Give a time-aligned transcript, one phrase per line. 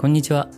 [0.00, 0.48] こんにちは。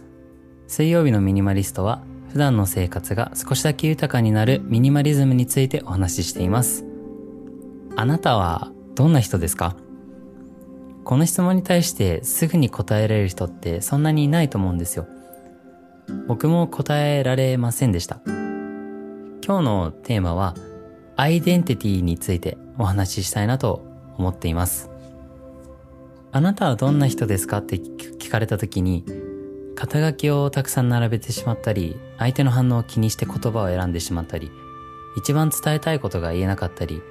[0.69, 6.85] 水曜日のミニマリストは普段の生活が少しだけ豊かになるミニマリズムについてお話ししています。
[7.97, 9.75] あなたはどんな人ですか？
[11.03, 15.09] この質問に対してすぐに答えられる人ってそんなにいないと思うんですよ。
[16.29, 18.21] 僕も答えられませんでした。
[18.25, 20.55] 今日のテーマは
[21.17, 23.83] アイデンティティについてお話ししたいなと
[24.19, 24.89] 思っています。
[26.31, 27.59] あなたはどんな人ですか？
[27.59, 29.05] って聞かれた時に
[29.83, 34.53] 肩書きをたくさん並べてしまったり、相手の反応を気にして言葉を選んでしまったり、
[35.17, 37.03] 一番伝えたいことが言えなかったり、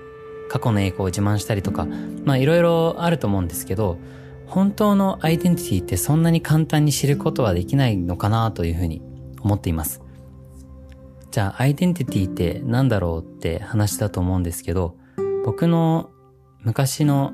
[0.47, 1.85] 過去の栄光を自慢したりとか、
[2.23, 3.97] まあいろいろあると思うんですけど、
[4.47, 9.01] 本当のアイデンティティってそんなに簡単に知ることはできないのかなというふうに
[9.41, 10.01] 思っています。
[11.29, 14.95] じゃあアイデンティティって何だろうって話だと思うんですけど、
[15.43, 16.09] 僕の
[16.61, 17.33] 昔の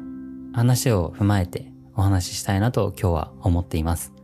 [0.54, 4.17] 話を踏まえてお話ししたいなと今日は思っています。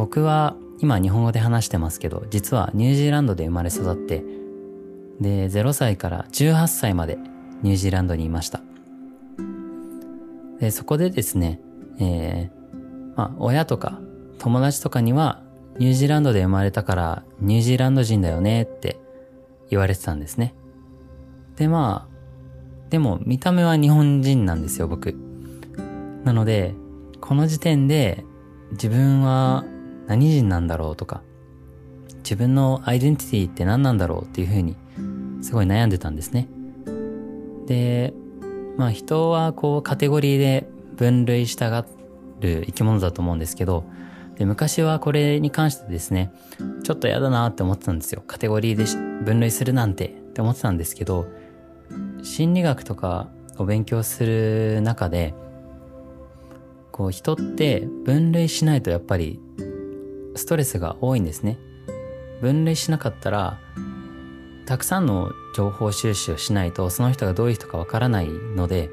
[0.00, 4.24] 僕は今日本語で話してますけど、実はニュージーランドで生まれ育って、
[5.20, 7.18] で、0歳から18歳まで
[7.62, 8.62] ニュージーランドにいました。
[10.58, 11.60] で、そこでですね、
[11.98, 14.00] えー、まあ、親とか
[14.38, 15.42] 友達とかには、
[15.78, 18.98] ニュージーランドで生まれたからニュージーランド人だよねって
[19.68, 20.54] 言われてたんですね。
[21.56, 25.14] で、まあ、でも見た目は日本人なんですよ、僕。
[26.24, 26.74] なので、
[27.20, 28.24] この時点で
[28.72, 29.62] 自分は
[30.10, 31.22] 何人なんだろうとか、
[32.24, 34.76] 自分のアイデンティティって何なんだろうっていうふうに、
[35.40, 36.48] すごい悩んでたんですね。
[37.66, 38.12] で、
[38.76, 41.86] まあ人はこうカテゴリーで分類したが
[42.40, 43.84] る生き物だと思うんですけど、
[44.34, 46.32] で昔はこれに関してですね、
[46.82, 48.24] ちょっと嫌だなって思ってたんですよ。
[48.26, 48.86] カテゴリーで
[49.24, 51.28] 分類するなんてって思ってたんですけど、
[52.24, 55.34] 心理学とかを勉強する中で、
[56.90, 59.40] こう人って分類しないとやっぱり
[60.34, 61.58] ストレスが多いんですね。
[62.40, 63.58] 分類しなかったら、
[64.66, 68.90] たくさんの情報収集をしないとその人がどういう人かわからないので、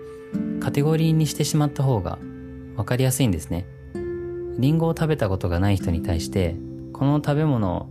[0.59, 2.17] カテゴリーにしてしまった方が
[2.75, 3.65] わかりやすいんですね。
[4.57, 6.55] リンゴを食べたことがない人に対して、
[6.93, 7.89] この食べ物を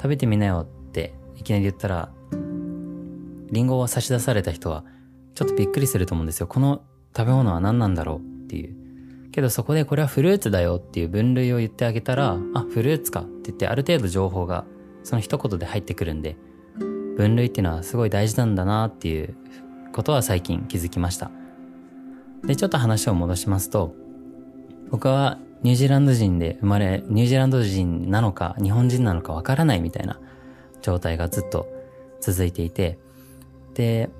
[0.00, 2.12] 食べてみなよっていきなり言ったら、
[3.50, 4.84] リンゴを差し出された人は
[5.34, 6.46] ちょっとびっくりすると思うんですよ。
[6.46, 6.82] この
[7.16, 8.81] 食べ物は何なんだろうっていう。
[9.32, 14.64] けどそこでこれはフルーツだよっていう分類を言ってあげたら、あ、フルーツかって言ってある程度情報が
[15.02, 16.36] その一言で入ってくるんで、
[17.16, 19.34] 分類っていうのはすごい大事なんだなっていう
[19.92, 21.30] ことは最近気づきました。
[22.44, 23.94] で、ちょっと話を戻しますと、
[24.90, 30.20] 僕はニュージーランド人で生まれ、ニュージーランド人なのか日本人なのかわからないみたいな
[30.82, 31.68] 状態がずっと
[32.20, 32.98] 続いていて、
[33.74, 34.10] で、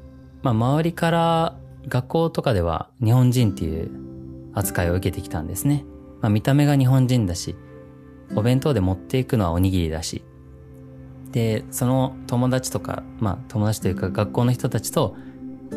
[0.42, 1.56] まあ周りから
[1.88, 3.90] 学校とかでは日本人っていう
[4.54, 5.84] 扱いを受けてきたんですね。
[6.20, 7.56] まあ、見た目が日本人だし、
[8.34, 10.24] お弁当で持っていくのはおにぎりだし、
[11.32, 15.16] で、その友達とか、まあ友達というか学校の人たちと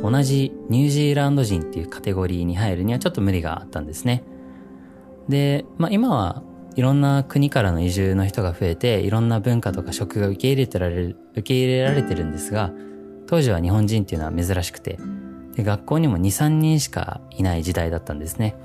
[0.02, 4.24] 同じニュージーランド人っていうカテゴリーに入るにはちょっと無理があったんですね。
[5.30, 6.44] で、まあ今は
[6.76, 12.74] いろんな国からの移住の人が増えて、いろんな文化とか食が受け入れてられる、受け入れられてるんですが、
[13.28, 15.00] 当時は日本人っていうのは珍しくて、
[15.56, 18.56] で学校にも2、3人しかいない時代だったんですね。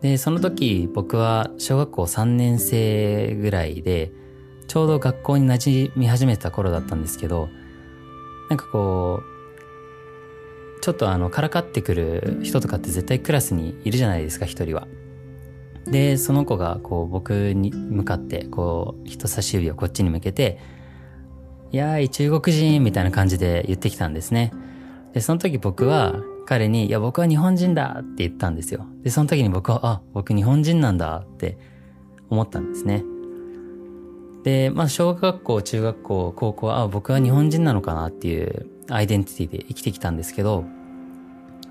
[0.00, 4.12] で、その時僕は小学校3年生ぐらいで、
[4.66, 7.48] ちょうど学校に馴染み始めた頃だったんですけど、
[8.50, 14.86] なんかこう、ちょっとあの、からかってくる人とかって絶対クラスにいるじゃないですか、一人は。
[15.86, 20.58] で、その子がこう僕に向かって、こう、人差し指をこっちに向けて、
[21.72, 24.52] いやーい、中国人みたいな感じで言ってきたんですね。
[25.16, 28.84] で、その時僕は彼に、いや、僕は日本人だって言ったんですよ。
[29.02, 31.56] で、その時に僕は、あ、僕日本人なんだって
[32.28, 33.02] 思ったんですね。
[34.44, 40.66] で、まあ、小学校、中学校、高校は、あ、僕は日本人なのかなっていうアイデンティティで生きてきたんですけど、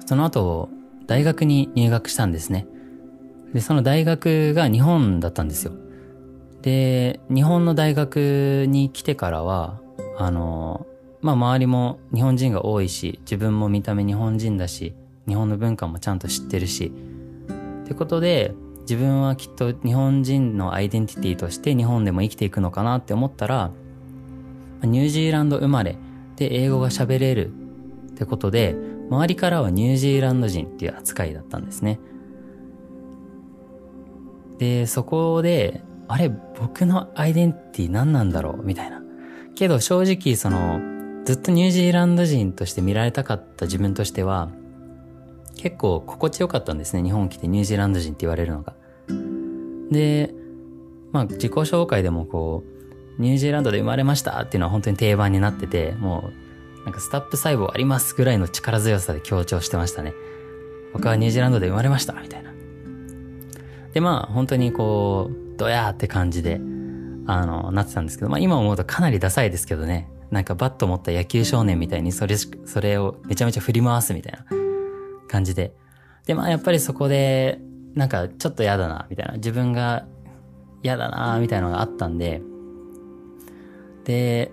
[0.08, 0.70] その後、
[1.06, 2.66] 大学に入学したんですね。
[3.54, 5.74] で、その大学が日本だったんですよ。
[6.64, 9.80] で、日本の大学に来てからは、
[10.18, 10.88] あの、
[11.26, 14.94] まあ周りも日本人が多いし、自分も見た目日本人だし、
[15.28, 16.94] 日本の文化もちゃんと知ってるし、
[17.84, 23.72] ってことで、自分はきっと日本人のアイデンティティとして日本でも生きていくのかなって思ったら、
[24.84, 25.98] ニュージーランド生まれ
[26.36, 27.52] で英語が喋れる
[28.12, 28.76] ってことで、
[29.10, 32.00] 周りからはニュージーランド人っていう扱いだったんですね。
[34.60, 38.64] で、そこで、あれ、僕のアイデンティティ何なんだろう？
[38.64, 39.02] みたいな。
[39.56, 40.80] けど正直その、
[41.26, 44.50] ずっとニュージーランド人として見られたかった自分としては、
[45.58, 47.02] 結構心地よかったんですね。
[47.02, 48.76] 日本来てニュージーランド人って言われるのが。
[49.90, 50.36] で、
[51.12, 52.64] まあ自己紹介でもこ
[53.18, 56.30] う、ニュージーランドで生まれましたっていうのは本当に定番になってて、も
[56.82, 60.14] うなんかスタップ細胞ありますぐらいの力強さで強調してましたね。
[60.94, 62.54] 僕はニュージーランドで生まれましたみたいな。
[63.94, 66.62] で、まあ本当にこう、ドヤーって感じで、
[67.26, 70.12] あの、なってたんですけど、まあ今思うとかなりダサいですけどね。
[70.36, 74.46] なんかバット持った野球少年みたいにそれ、それをめちゃめちゃ振り回すみたいな
[75.30, 75.74] 感じで。
[76.26, 77.62] で、まあやっぱりそこで、
[77.94, 79.36] なんかちょっと嫌だな、みたいな。
[79.36, 80.06] 自分が
[80.84, 82.42] 嫌だな、みたいなのがあったんで、
[84.04, 84.52] で、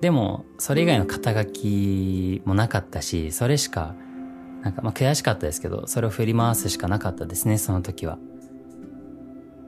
[0.00, 3.94] でも、それ以外の肩書きもなかったし、それしか、
[4.62, 8.18] なんかまあ悔しかったですけど、それを振り回すしかなかったですね、その時は。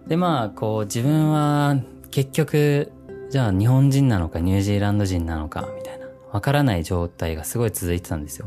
[0.09, 1.77] で、まあ、こう自分は
[2.11, 2.91] 結局、
[3.35, 8.47] じゃあ日本人なのかニュージーランド人なのか、みたいな、わからない状態がすごい続いてたんですよ。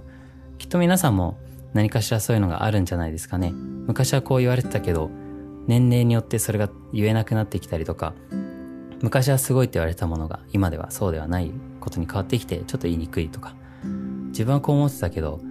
[0.60, 1.38] きっと皆さんも
[1.74, 3.52] 何かしらそういうのがあるんじゃないですかね。
[3.52, 5.12] 昔はこう言われてたけど、
[5.68, 8.14] 年齢によってそれが言えなくなってきたりとか、
[9.02, 11.52] 昔はすごいって言われたものが今ではそうではない
[11.82, 13.56] ことに変わってきてちょっと言いにくいとか、
[14.28, 15.42] 自分はこう思ってたけど、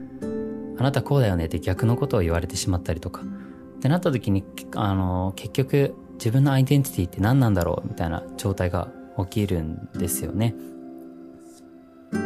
[0.78, 4.46] あなたこうだよねって逆のことを言われてしまったりとか、ってなった時に、
[4.76, 8.88] あの、結局自分のアイデンティティって何なんだろうみたいな状態が
[9.24, 10.54] 起きるんですよね。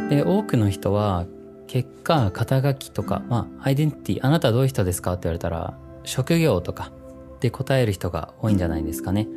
[0.09, 1.25] で、多くの人は
[1.67, 6.91] 結果、肩書きとか、まあ、アイデンティティ、あなたはどういう人ですかって言われたら、職業とか
[7.39, 9.27] で答える人が多いんじゃないですかね。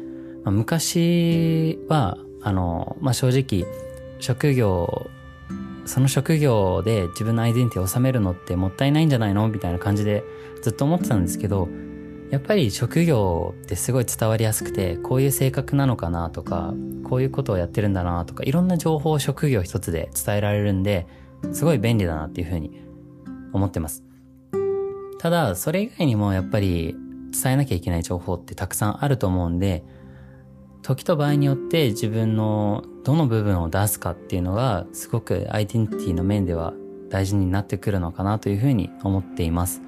[0.43, 3.71] まあ、昔は、あの、まあ、正直、
[4.19, 5.09] 職業、
[5.87, 10.25] その職業で自分のアイデンティティを収めるのってもったいないんじゃないのみたいな感じで
[10.63, 11.69] ずっと思ってたんですけど、
[12.35, 21.07] やっぱり職業ってすごい伝わりやすくて、こういう性格なのかなとか、こういうことをやってるんだなとか、いろんな情報を職業一つで伝えられるんで、
[21.53, 22.83] すごい便利だなっていうふうに
[23.53, 24.03] 思ってます。
[25.21, 26.97] ただ、それ以外にもやっぱり
[27.41, 29.85] 伝えなきゃいけない情報ってたくさんあると思うんで、
[30.83, 36.75] 時と場合によって自分のどの部分を出すかっていうのがすごくアイデンティティの面では
[37.11, 39.81] 大事になってくるのかなというふうに思っています。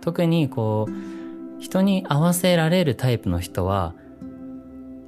[0.00, 1.15] 特にこう、
[1.58, 3.94] 人に合わせられるタイプの人は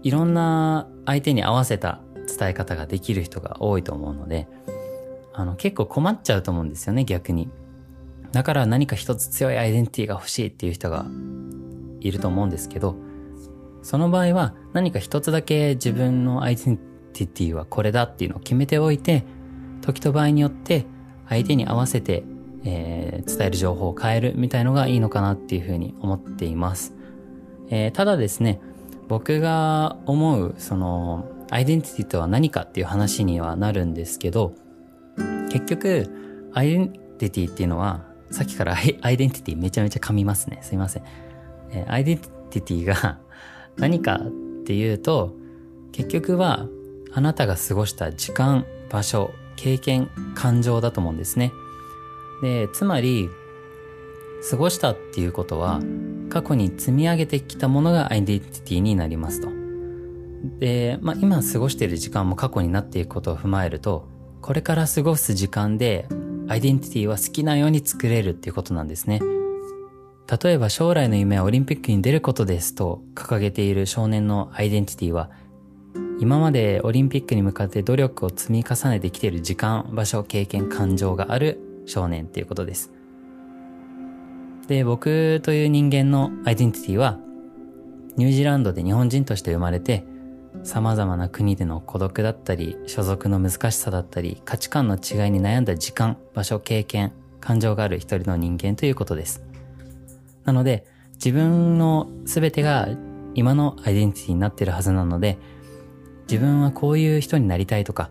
[0.03, 2.01] いろんな相手に合わせた
[2.39, 4.49] 伝え方ができる人が多いと思うので、
[5.35, 7.51] あの、結構困っちゃうと思うんですよね、逆に。
[8.33, 11.07] だから何か一つ強いアイデンティティが欲しいっていう人が
[12.01, 12.97] いると思うんですけど、
[13.83, 16.77] その場合は何か一つだけ自分のアイデン
[17.13, 19.25] ティティはこれだっていうのを決めておいて、
[19.81, 20.87] 時と場合によって
[21.29, 22.25] 相手に合わせて、
[22.65, 26.95] えー、伝える情報を変えるみたいのがいいのかなっていうふうに思っています。
[27.71, 28.61] えー、ただですね、
[29.09, 34.55] 僕が思うそのアイデンティティとは何かっていう話にはなるんですけど、
[35.51, 40.59] 結局、アイデンティティっていうのは、さっきから アイデンティティめちゃめちゃ噛みますね。
[40.63, 41.03] すいません。
[41.71, 43.19] えー、アイデンティティが
[43.77, 44.31] 何かっ
[44.65, 45.35] ていうと、
[45.93, 46.67] 結局は、
[47.13, 51.53] あなたが過ごした時間、場所、経験、感情だと思うんですね。
[52.43, 53.29] で、つまり、
[54.51, 55.81] 過ごしたっていうことは、
[56.29, 59.49] 過去に積み上げてきたものがアイデンティティになりますと。
[60.59, 64.07] で、まあ今過ごしている時間も過去になっていくことを踏まえると、
[64.41, 66.07] これから過ごす時間で
[66.49, 69.21] アイデンティティは好きなように作れるっていうことなんですね。
[70.43, 75.31] 例えば将来の夢はオリンピックに出ることですと掲げている少年のアイデンティティは
[76.21, 82.93] 今までオリンピックに向かって努力を積み重ねてきている時間、場所、経験、感情がある少年っていうことです。
[84.69, 87.19] で、僕という人間のアイデンティティは
[88.17, 90.05] ニュージーランドで日本人として生まれて
[90.65, 99.43] 様々な国での孤独だったり、所属の難しさだったり、価値観の違いに悩んだ時間、場所、経験、感情がある一人の人間ということです。
[100.45, 102.89] なので、自分の全てが
[103.35, 105.39] 今のアイデンティティになってるはずなので、
[106.31, 108.11] 自分はこういう人になりたいとか、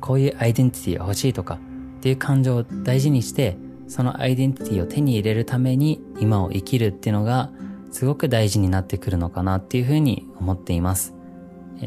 [0.00, 1.58] こういうアイデンティティが欲しいとか
[1.98, 3.56] っていう感情を大事にして、
[3.88, 7.50] そのアイデンティティを手に入れるために今を生きるっていうのが
[7.90, 11.14] すごく大事になってくるのかなっていうふうに思っています。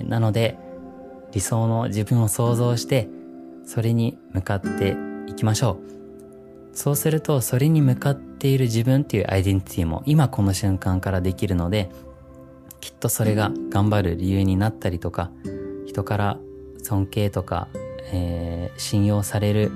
[0.08, 0.58] なので、
[1.32, 3.08] 理想の自分を想像して、
[3.66, 5.80] それに向かっていきましょ
[6.74, 6.76] う。
[6.76, 11.90] そうすると、それに向かっている自分っていうアイデンティティも今この瞬間からできるので、
[12.82, 15.32] きっとそれが頑張る理由になったりとか、
[15.86, 16.40] 人から
[16.82, 17.68] 尊敬とか、
[18.12, 19.72] えー、信用される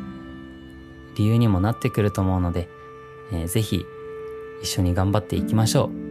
[1.15, 2.67] 理由にもなってくると思うので、
[3.31, 3.85] えー、ぜひ
[4.61, 6.05] 一緒に頑張っていきましょう。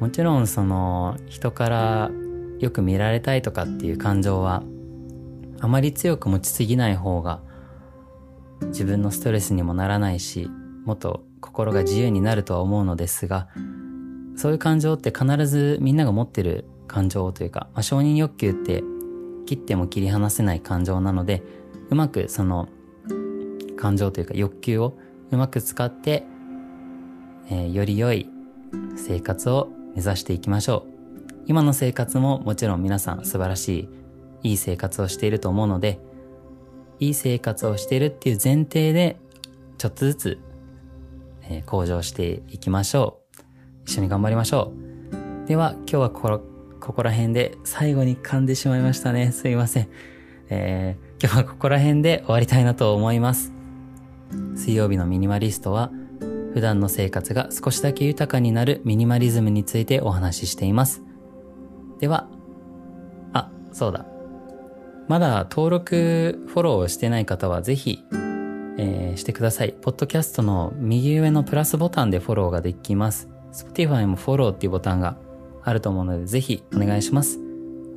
[0.00, 2.10] もちろんその人から
[2.58, 4.62] よく見られたいとかっていう感情は
[5.60, 7.40] あまり強く持ちすぎない方が
[8.68, 10.50] 自分のストレスにもならないし
[10.84, 13.48] もっと心が自由になるとは思うのですが
[14.36, 18.82] そういう感情って必ずみんなが持ってる感情というか、まあ、承認欲求って
[19.46, 21.42] 切っても切り離せない感情なので
[21.90, 22.68] うまくその
[23.76, 24.98] 感情というか欲求を
[25.30, 26.24] うまく使って、
[27.50, 28.28] えー、より良い
[28.96, 30.96] 生活を目指していきましょう。
[31.46, 33.88] 今の生活ももちろん皆さん素晴らし
[34.42, 36.00] いいい生活をしていると思うので
[36.98, 39.16] いい生活をしているっていう前提で
[39.78, 40.38] ちょっとずつ、
[41.42, 43.42] えー、向上していきましょう。
[43.84, 44.72] 一緒に頑張りましょ
[45.44, 45.48] う。
[45.48, 46.40] では今日はここ
[46.80, 49.32] ここら辺で最後に噛んでしまいましたね。
[49.32, 49.88] すいません。
[50.48, 53.55] えー、今日はここら辺で終わりたいなと思います。
[54.54, 55.90] 水曜日のミニマリストは
[56.56, 61.02] 普段の生活が少しだけ豊かになるミニマリズムについてお話ししています。
[62.00, 62.28] では、
[63.34, 64.06] あ、そうだ。
[65.06, 68.02] まだ登録、フォローをしてない方はぜひ、
[68.78, 69.72] えー、してください。
[69.72, 73.28] ポッドキャストの右上のプラスボタンでフォローができます。
[73.52, 75.18] Spotify もフォローっていうボタンが
[75.62, 77.38] あると思うのでぜひお願いします。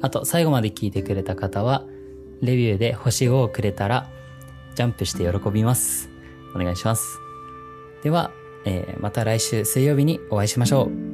[0.01, 1.83] あと、最後まで聞いてくれた方は、
[2.41, 4.09] レビューで星5をくれたら、
[4.75, 6.09] ジャンプして喜びます。
[6.55, 7.21] お願いします。
[8.03, 8.31] では、
[8.65, 11.08] えー、また来週水曜日にお会いしましょう。